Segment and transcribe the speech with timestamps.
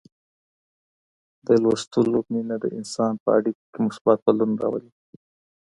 [1.47, 4.91] د لوستلو مینه د انسان په اړیکو کي مثبت بدلون راولي.